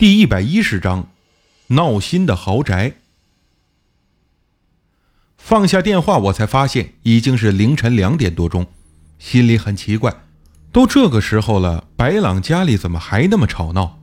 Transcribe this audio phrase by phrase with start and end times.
[0.00, 1.08] 第一百一十章，
[1.66, 2.94] 闹心的豪宅。
[5.36, 8.66] 放下电话，我才发现已经是凌晨两点多钟，
[9.18, 10.22] 心里很奇怪，
[10.72, 13.98] 都这个时候了，白朗家里怎么还那么吵闹？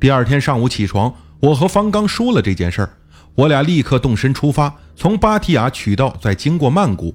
[0.00, 2.96] 第二天上午起床，我和方刚说了这件事儿，
[3.34, 7.14] 我俩立刻动身出发，从芭提雅取道，再经过曼谷，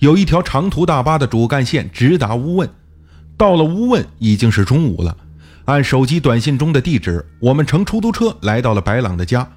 [0.00, 2.68] 有一条长途大巴的主干线直达乌汶。
[3.38, 5.16] 到了乌汶，已经是中午了。
[5.72, 9.52] 按手机短信中的地址，我们乘出租车来到了白朗的家，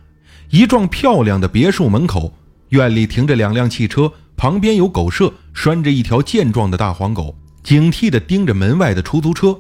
[0.50, 2.34] 一幢漂亮的别墅门口，
[2.70, 9.60] 院里停着两辆汽车，旁边有狗舍，拴着一条健壮的大黄狗，警惕地盯着门外的出租车。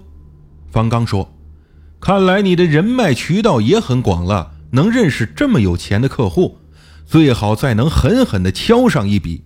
[0.72, 1.30] 方刚说
[2.00, 6.60] ：“看来你的人脉渠道也很广了，能认识这么有钱的客户，
[7.06, 9.44] 最好再能狠狠地敲上一笔。”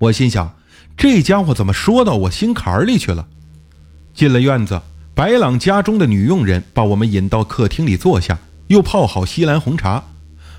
[0.00, 0.54] 我心想：
[0.98, 3.26] 这家伙怎么说到我心坎里去了？
[4.12, 4.82] 进了院子。
[5.14, 10.02] 白朗家中的女佣人把我们引到客厅里坐下，又泡好西兰红茶。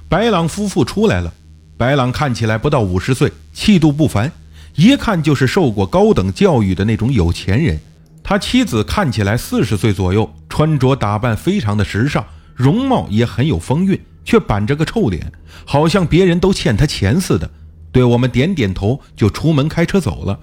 [0.08, 1.34] 白朗夫妇出来了。
[1.76, 4.32] 白朗看起来不到五十岁，气度不凡，
[4.76, 7.80] 一看就是受过高等教育的那种有钱人。
[8.24, 15.32] 他妻子看起来四十岁左右，穿着打扮非常的时尚，容貌也很有风韵，却板着个臭脸，
[15.66, 17.50] 好像别人都欠他钱似的。
[17.92, 20.40] 对我们点点头，就出门开车走了。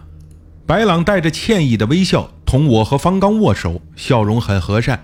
[0.66, 2.28] 白朗带着歉意的微笑。
[2.50, 4.98] 同我和方刚握手，笑容很和善，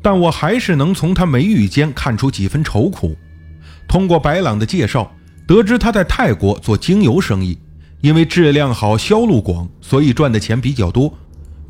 [0.00, 3.14] 但我还是能从他眉宇间看出几分愁苦。
[3.86, 5.12] 通过白朗的介绍，
[5.46, 7.58] 得知他在泰国做精油生意，
[8.00, 11.12] 因为质量好、销路广，所以赚的钱比较多。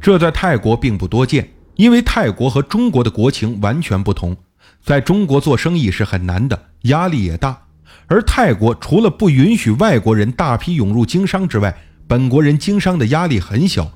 [0.00, 4.36] 这在泰国并不多见，因为泰国和中国的国情完全不同，
[4.84, 7.64] 在中国做生意是很难的，压力也大。
[8.06, 13.90] 而泰国除了不允许外国人大批涌入经商之外，本国人经商的压力很小。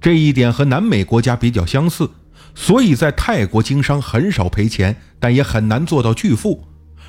[0.00, 2.10] 这一点和南美国家比较相似，
[2.54, 6.64] 所以在泰国经商很少赔钱，但也很难做到巨富。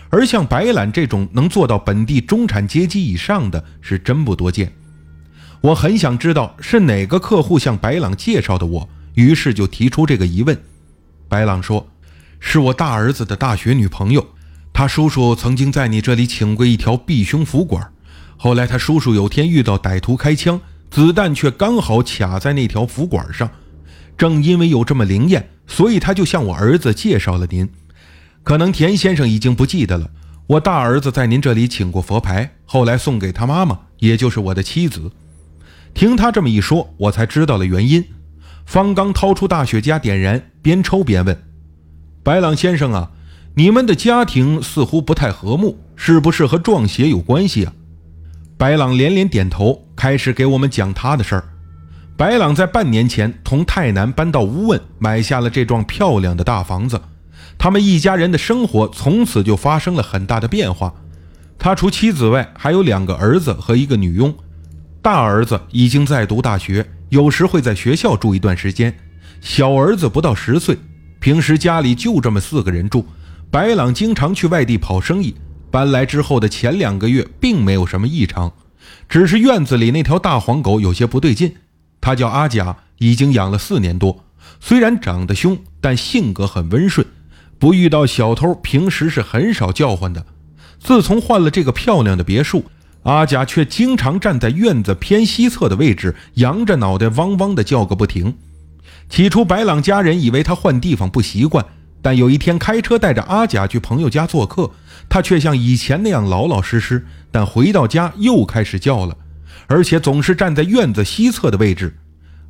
[0.09, 4.73] 而像白览这种能做到本地中产阶级以上的是真不多见。
[5.61, 10.57] 我很想知道是哪个客户向白朗介绍的我，于是就提出这个疑问。
[11.27, 11.87] 白朗说
[12.39, 14.25] ：“是我大儿子的大学女朋友，
[14.73, 17.91] 他叔叔曾经在你这里请过一条避凶符管，
[18.35, 23.49] 后来他叔叔有天遇到歹徒开枪。”子弹却刚好卡在那条符管上，
[24.17, 27.69] 正因为有这么灵验，所以他就向我儿子介绍了您。
[28.43, 30.09] 可能田先生已经不记得了，
[30.47, 35.11] 我大儿子在您这里请过佛牌，后来送给他妈妈，也就是我的妻子。
[35.93, 38.03] 听他这么一说，我才知道了原因。
[38.65, 41.43] 方刚掏出大雪茄点燃，边抽边问
[42.23, 43.11] ：“白朗先生啊，
[43.55, 47.73] 你们的家庭似乎不太和睦，是不是和撞邪有关系啊？”
[48.57, 51.43] 白朗连连点头，开始给我们讲他的事儿。
[52.15, 57.01] 白朗在半年前从泰南搬到乌汶，买下了这幢漂亮的大房子。
[57.57, 60.93] 他们一家人的生活从此就发生了很大的变化。
[61.57, 64.33] 他除妻子外，还有两个儿子和一个女佣。
[65.01, 68.97] 大儿子已经在读大学，有时会在学校住一段时间。
[69.41, 70.77] 小儿子不到十岁，
[71.19, 73.05] 平时家里就这么四个人住。
[73.51, 75.35] 白朗经常去外地跑生意。
[75.69, 78.51] 搬来之后的前两个月并没有什么异常，
[79.09, 81.55] 只是院子里那条大黄狗有些不对劲。
[81.99, 84.23] 它叫阿甲，已经养了四年多。
[84.61, 87.05] 虽然长得凶，但性格很温顺，
[87.57, 90.25] 不遇到小偷，平时是很少叫唤的。
[90.79, 92.63] 自从换了这个漂亮的别墅，
[93.03, 98.37] 阿甲却经常站在院子偏西侧的位置，扬着脑袋汪汪地叫个不停。
[99.09, 101.65] 起初，白朗家人以为他换地方不习惯。
[102.01, 104.71] 但有一天开车带着阿甲去朋友家做客，
[105.09, 107.05] 他却像以前那样老老实实。
[107.31, 109.15] 但回到家又开始叫了，
[109.67, 111.97] 而且总是站在院子西侧的位置。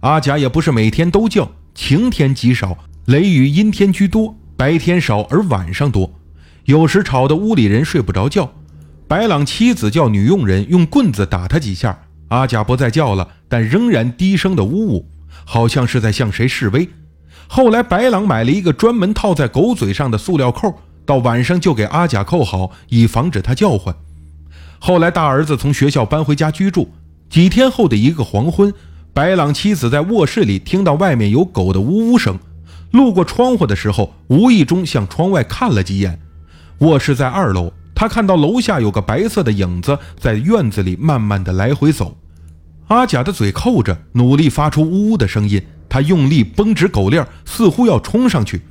[0.01, 6.11] 阿甲也不是每天都叫，晴天极少，雷雨阴天居多，白天少而晚上多，
[6.65, 8.51] 有时吵得屋里人睡不着觉。
[9.07, 15.05] 白朗妻子叫女佣人用棍子打他几下，阿甲不再叫了，但仍然低声的呜呜，
[15.45, 16.87] 好像是在向谁示威。
[17.47, 23.95] 后来，白朗买了一个专门套在狗嘴上的塑料扣，到晚上就给阿甲扣好，以防止它叫唤。
[24.79, 26.89] 后来，大儿子从学校搬回家居住，
[27.29, 28.73] 几天后的一个黄昏，
[29.13, 32.39] 白朗妻子在卧室里听到外面有狗的呜呜声，
[32.91, 36.19] 路过窗户的时候，无意中向窗外看了几眼。
[36.79, 42.17] 卧室在二楼，他看到楼下有个白色的影子在院子里慢慢的来回走。
[42.87, 45.61] 阿甲的嘴扣着，努力发出呜呜的声音。
[45.89, 48.61] 他用力绷直狗链，似乎要冲上去。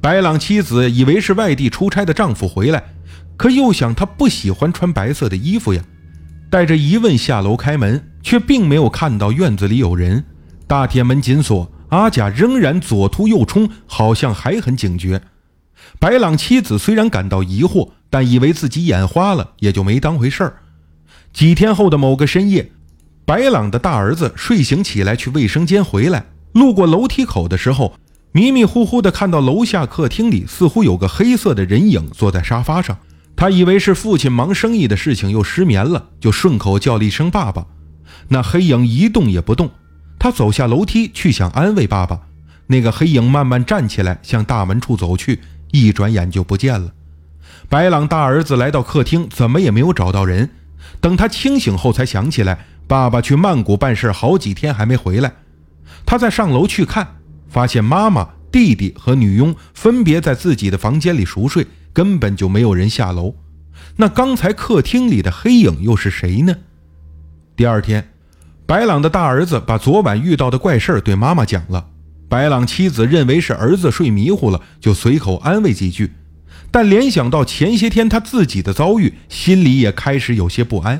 [0.00, 2.82] 白朗妻子以为是外地出差的丈夫回来，
[3.36, 5.82] 可又想他不喜欢穿白色的衣服呀。
[6.50, 10.24] 带着疑问下楼开门，却并没有看到院子里有人。
[10.66, 15.20] 大铁门紧锁，阿甲仍然左突右冲，好像还很警觉。
[15.98, 20.56] 白朗妻子虽然感到疑惑，但以为自己眼花了，也就没当回事儿。
[21.32, 22.70] 几天后的某个深夜，
[23.26, 27.94] 白朗的大儿子睡醒起来去卫生间回来，路过楼梯口的时候，
[28.30, 32.96] 迷迷糊糊的看到楼下客厅里似乎有个黑色的人影坐在沙发上。
[33.36, 37.66] 他以为是父亲忙生意的事情又失眠了，就顺口叫了一声“爸爸”。
[38.28, 39.70] 那黑影一动也不动。
[40.18, 42.20] 他走下楼梯去想安慰爸爸，
[42.68, 45.40] 那个黑影慢慢站起来向大门处走去，
[45.72, 46.92] 一转眼就不见了。
[47.68, 50.48] 白朗大儿子来到客厅，怎么也没有找到人。
[51.00, 55.32] 等他清醒后，才想起来爸爸去曼谷办事好几天还没回来。
[56.06, 57.16] 他再上楼去看，
[57.48, 63.34] 发现妈妈、弟弟和女佣分别在自己的房间里熟睡，根本就没有人下楼。
[63.96, 66.54] 那刚才客厅里的黑影又是谁呢？
[67.56, 68.10] 第二天。
[68.66, 71.86] 白朗的大儿子把昨晚遇到的怪事儿对妈妈讲了。
[72.30, 76.12] 白朗妻子认为是儿子睡迷糊了，就随口安慰几句。
[76.70, 80.98] 但联想到前些天他自己的遭遇，心里也开始有些不安。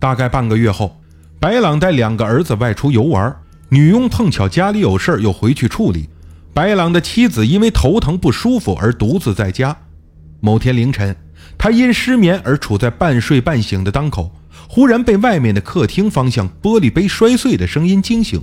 [0.00, 1.00] 大概半个月后，
[1.38, 3.36] 白朗带两个儿子外出游玩，
[3.68, 6.08] 女佣碰巧家里有事又回去处理。
[6.52, 9.76] 白朗的妻子因为头疼不舒服而独自在家。
[10.40, 11.14] 某天凌晨，
[11.56, 14.32] 他因失眠而处在半睡半醒的当口。
[14.68, 18.40] 忽然被外面的客厅方向玻璃杯摔碎的声音惊醒，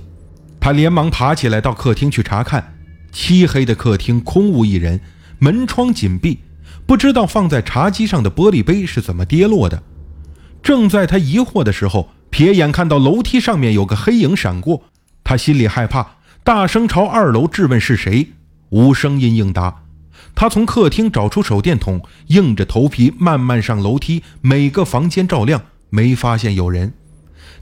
[0.60, 2.74] 他连忙爬起来到客厅去查看。
[3.10, 5.00] 漆黑的客厅空无一人，
[5.38, 6.40] 门窗紧闭，
[6.86, 9.82] 不知道放在茶几上的玻璃杯是怎么跌落的。
[10.62, 14.82] 正在他疑惑的时候，瞥眼看到楼梯上面有个黑影闪过，
[15.24, 18.28] 他心里害怕，大声朝二楼质问是谁，
[18.68, 19.84] 无声音应答。
[20.40, 25.60] 他从客厅找出手电筒，硬着头皮慢慢上楼梯，每个房间照亮。
[25.90, 26.94] 没发现有人，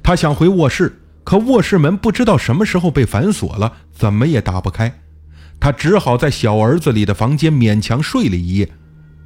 [0.02, 4.92] 他想回卧室，可卧室门不知道什么时候被反锁了，怎么也打不开。
[5.58, 8.68] 他只好在小儿子里的房间勉强睡了一夜。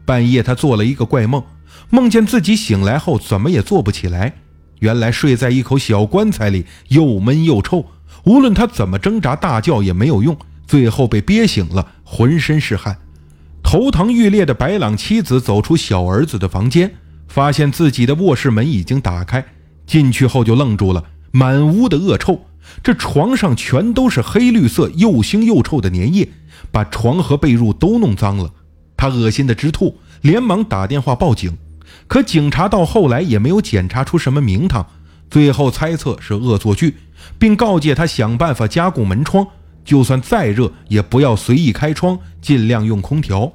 [0.07, 1.43] 半夜，他做了一个怪梦，
[1.91, 4.33] 梦见自己醒来后怎么也坐不起来。
[4.79, 7.87] 原来睡在一口小棺材里，又闷又臭，
[8.27, 10.39] 无论他怎么挣扎大叫也没有用，
[10.69, 12.97] 最后被憋醒了，浑身是汗，
[13.63, 16.93] 头疼欲裂的白朗妻子走出小儿子的房间。
[17.29, 19.47] 发现自己的卧室门已经打开，
[19.87, 22.41] 进去后就愣住了，满屋的恶臭，
[22.83, 26.29] 这床上全都是黑绿色又腥又臭的粘液，
[26.73, 28.51] 把床和被褥都弄脏了。
[28.97, 31.57] 他恶心的直吐，连忙打电话报警，
[32.09, 34.85] 可警察到后来也没有检查出什么名堂，
[35.31, 36.97] 最后猜测是恶作剧，
[37.39, 39.47] 并告诫他想办法加固门窗，
[39.85, 43.53] 就算再热也不要随意开窗，尽量用空调。